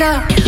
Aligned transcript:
love. 0.00 0.39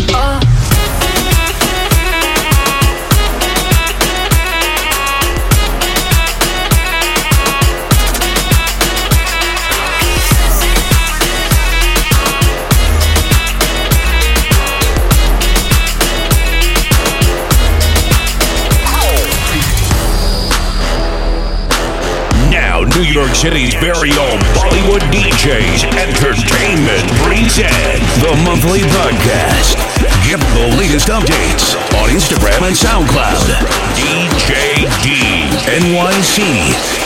City's 23.43 23.75
very 23.75 24.13
own 24.13 24.39
Bollywood 24.55 25.01
DJs 25.11 25.83
Entertainment 25.99 27.11
presents 27.25 28.23
the 28.23 28.41
monthly 28.45 28.79
podcast. 28.95 29.75
Get 30.25 30.39
the 30.55 30.77
latest 30.79 31.09
updates 31.09 31.75
on 32.01 32.09
Instagram 32.11 32.63
and 32.63 32.77
SoundCloud. 32.77 33.43
DJ 33.99 34.87
D 35.03 35.51
NYC. 35.67 37.02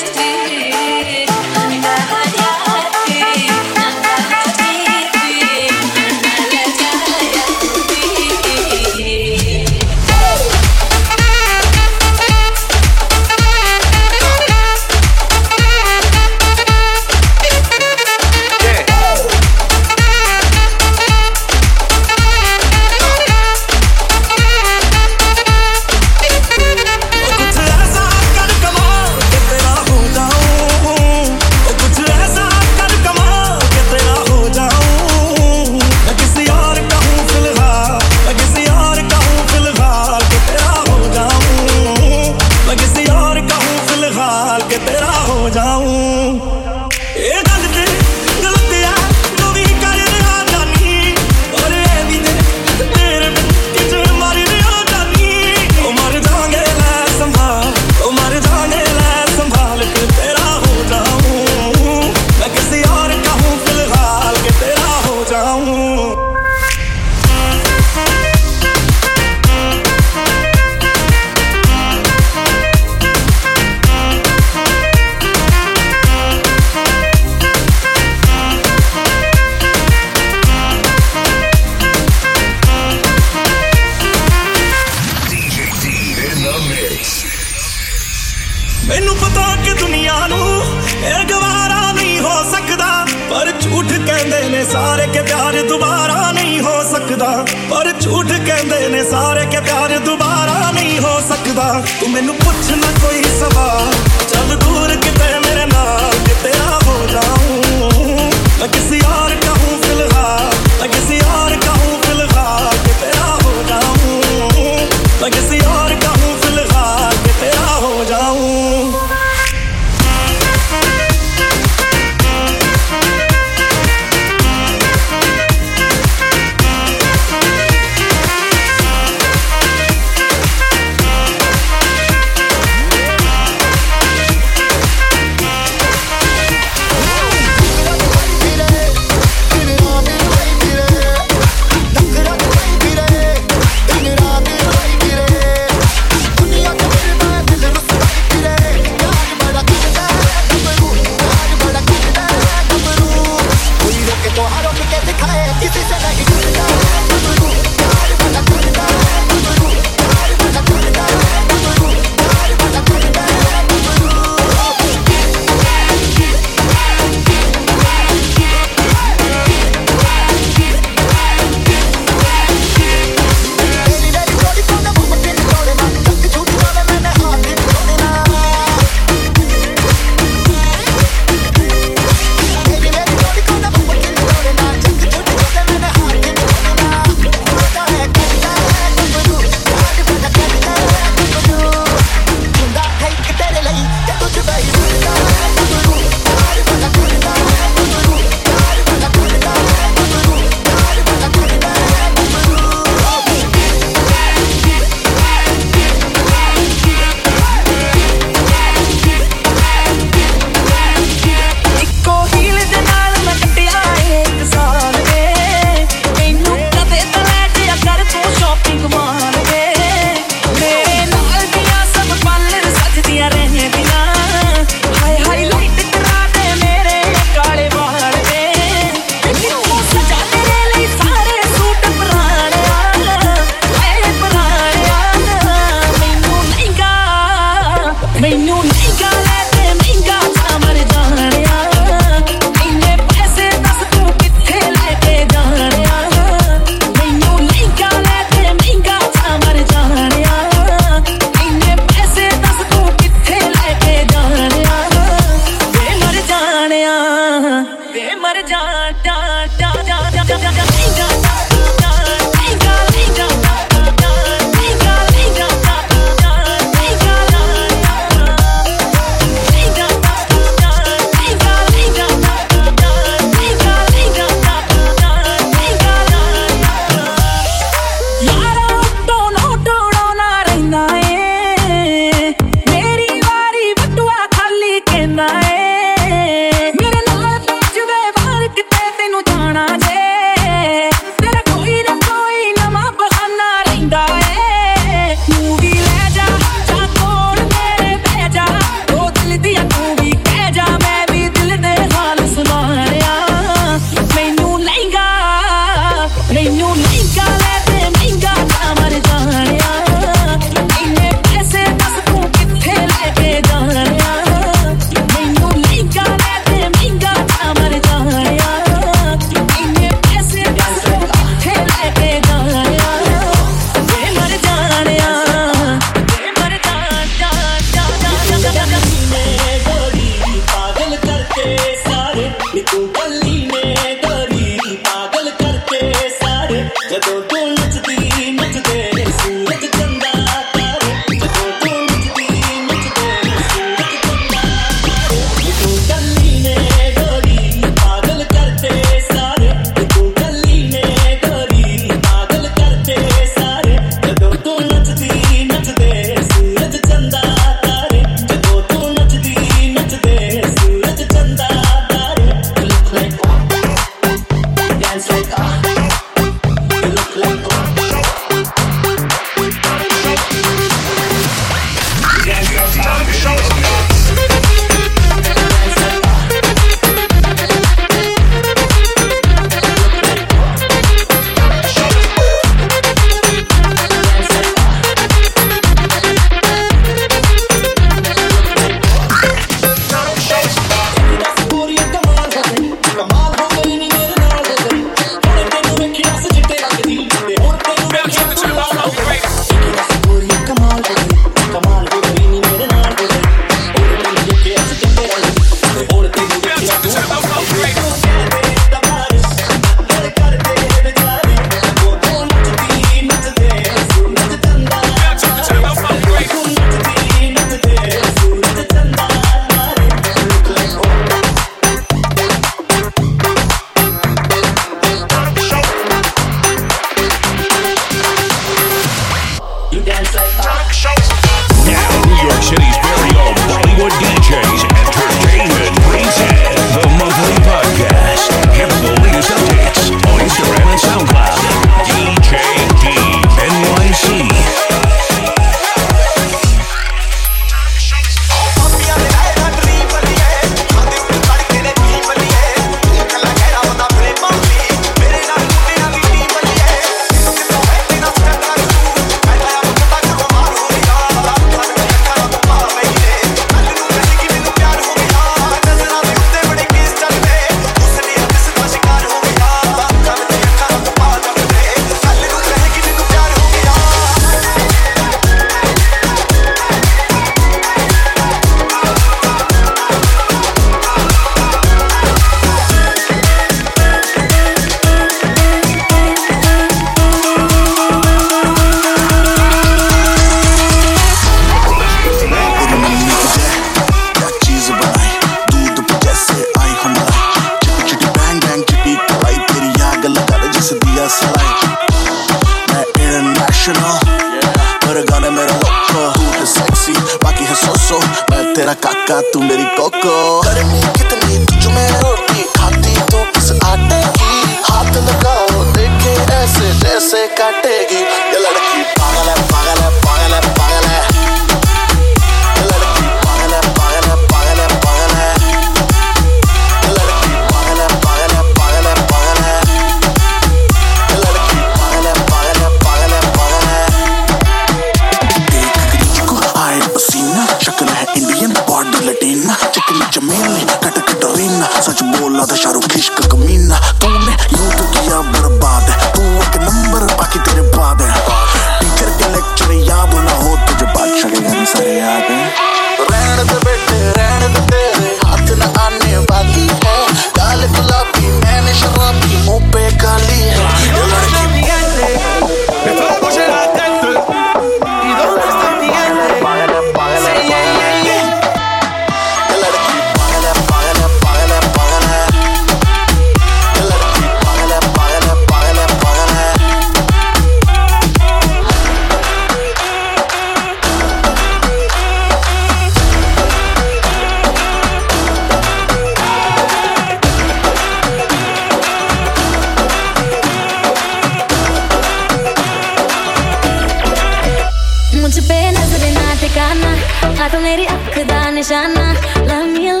हाँ 597.41 597.49
तो 597.49 597.59
मेरी 597.59 597.85
आँख 597.89 598.17
दा 598.29 598.49
निशाना 598.53 599.11
Let 599.49 599.65
me 599.73 600.00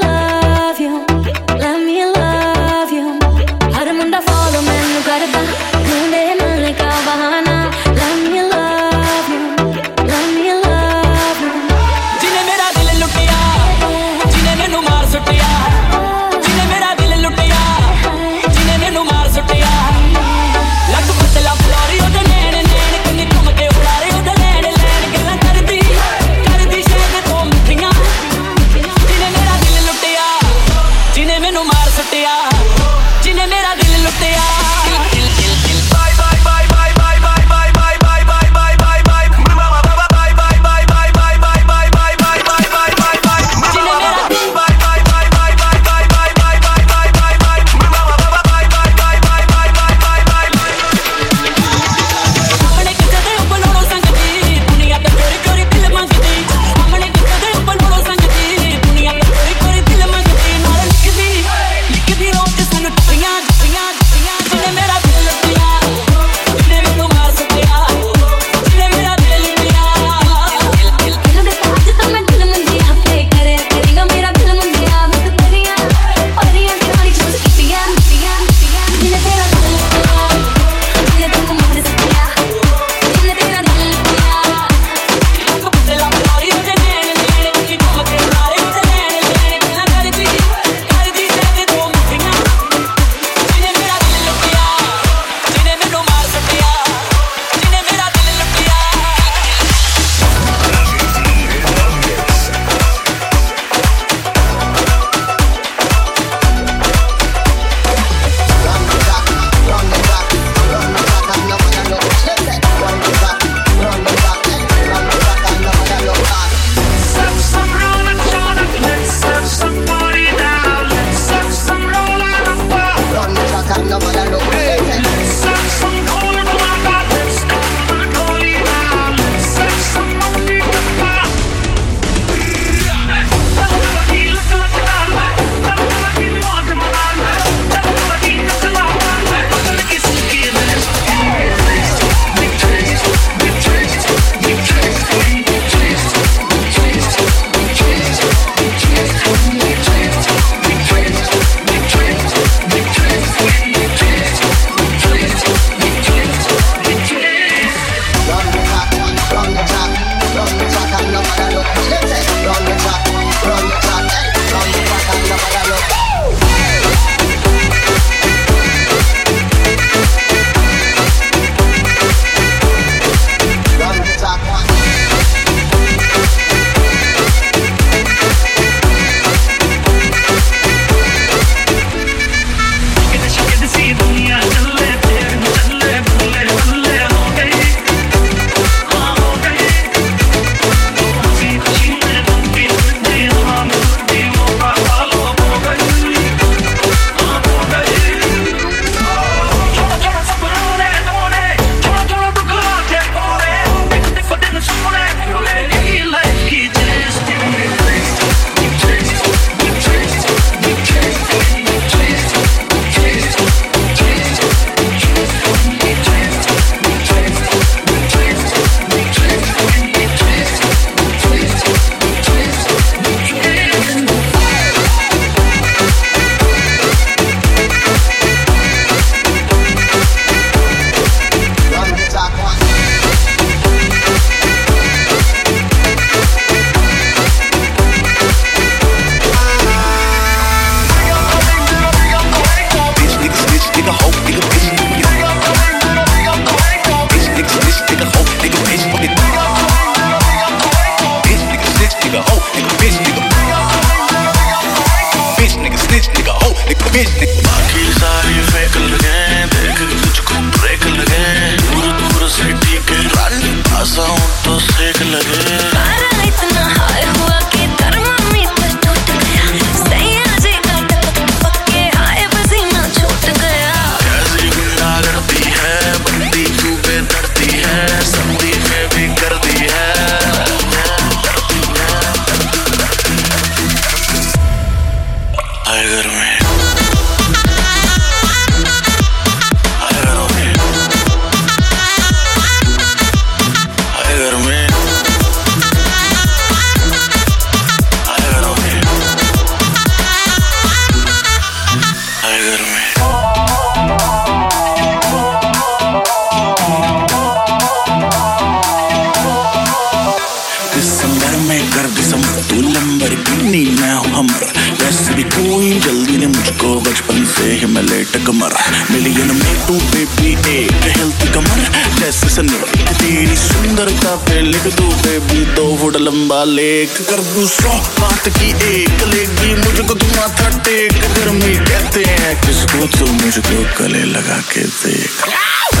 एक 326.91 327.07
कर 327.09 327.19
दू 327.23 327.45
सौ 327.47 327.69
बात 327.99 328.27
की 328.37 328.47
एक 328.69 329.03
लेगी 329.09 329.53
मुझको 329.55 329.93
तुम 329.93 330.09
माथा 330.15 330.47
टेक। 330.65 330.93
गर्मी 331.15 331.53
कहते 331.67 332.03
हैं 332.07 332.33
किसको 332.41 332.87
तो 332.97 333.05
मुझको 333.11 333.59
गले 333.77 334.03
लगा 334.05 334.37
के 334.51 334.63
देख? 334.63 335.21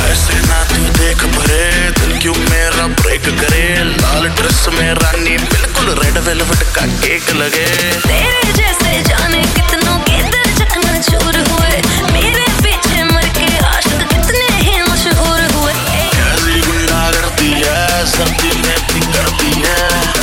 ऐसे 0.01 0.39
ना 0.45 0.59
तू 0.71 0.83
देख 0.99 1.23
भरे 1.35 1.65
दिल 1.99 2.17
क्यों 2.21 2.35
मेरा 2.35 2.87
ब्रेक 3.01 3.27
करे? 3.41 3.63
लाल 3.91 4.27
ड्रेस 4.39 4.61
में 4.77 4.93
रानी 5.01 5.37
बिल्कुल 5.51 5.93
रेड 5.99 6.17
वेलवेट 6.27 6.63
का 6.75 6.85
केक 7.03 7.29
लगे। 7.41 7.67
तेरे 8.07 8.53
जैसे 8.53 9.01
जाने 9.09 9.43
कितनों 9.57 9.97
के 10.07 10.21
दिल 10.31 10.55
चकना 10.61 10.97
चूर 11.09 11.41
हुए। 11.51 11.81
मेरे 12.13 12.47
पीछे 12.63 13.03
मर 13.11 13.27
के 13.39 13.51
आशिक 13.65 14.07
कितने 14.13 14.47
ही 14.55 14.81
मशहूर 14.81 15.43
हुए। 15.55 15.73
कैसी 16.15 16.61
गुंडा 16.61 17.03
करती 17.11 17.51
है 17.59 18.05
सर्दी 18.15 18.55
में 18.61 18.77
भी 18.93 19.05
करती 19.13 19.53
है। 19.61 20.20